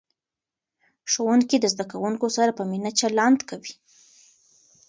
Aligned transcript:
ښوونکي 1.11 1.57
د 1.59 1.65
زده 1.73 1.85
کوونکو 1.91 2.27
سره 2.37 2.51
په 2.57 2.63
مینه 2.71 2.91
چلند 2.99 3.39
کوي. 3.49 3.73